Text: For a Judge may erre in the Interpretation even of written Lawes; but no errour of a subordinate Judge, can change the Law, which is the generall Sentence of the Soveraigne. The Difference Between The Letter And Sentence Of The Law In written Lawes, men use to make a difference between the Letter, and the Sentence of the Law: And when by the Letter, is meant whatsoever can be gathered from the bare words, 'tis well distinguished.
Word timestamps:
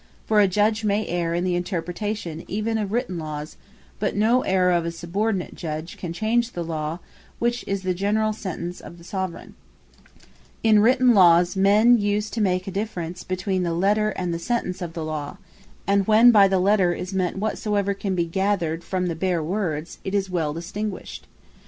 For 0.25 0.39
a 0.39 0.47
Judge 0.47 0.83
may 0.83 1.05
erre 1.07 1.35
in 1.37 1.43
the 1.43 1.53
Interpretation 1.53 2.43
even 2.47 2.79
of 2.79 2.91
written 2.91 3.19
Lawes; 3.19 3.55
but 3.99 4.15
no 4.15 4.41
errour 4.41 4.71
of 4.71 4.83
a 4.83 4.89
subordinate 4.89 5.53
Judge, 5.53 5.95
can 5.95 6.11
change 6.11 6.53
the 6.53 6.63
Law, 6.63 6.97
which 7.37 7.63
is 7.67 7.83
the 7.83 7.93
generall 7.93 8.33
Sentence 8.33 8.79
of 8.81 8.97
the 8.97 9.03
Soveraigne. 9.03 9.53
The 10.63 10.71
Difference 10.71 10.81
Between 10.81 10.81
The 10.81 10.81
Letter 10.81 10.81
And 10.81 10.81
Sentence 10.81 10.81
Of 10.81 10.81
The 10.81 10.81
Law 10.81 10.81
In 10.81 10.81
written 10.81 11.13
Lawes, 11.13 11.55
men 11.55 11.97
use 11.99 12.29
to 12.31 12.41
make 12.41 12.67
a 12.67 12.71
difference 12.71 13.23
between 13.23 13.61
the 13.61 13.73
Letter, 13.75 14.09
and 14.09 14.33
the 14.33 14.39
Sentence 14.39 14.81
of 14.81 14.93
the 14.93 15.05
Law: 15.05 15.37
And 15.85 16.07
when 16.07 16.31
by 16.31 16.47
the 16.47 16.59
Letter, 16.59 16.93
is 16.95 17.13
meant 17.13 17.37
whatsoever 17.37 17.93
can 17.93 18.15
be 18.15 18.25
gathered 18.25 18.83
from 18.83 19.05
the 19.05 19.15
bare 19.15 19.43
words, 19.43 19.99
'tis 20.03 20.31
well 20.31 20.51
distinguished. 20.51 21.27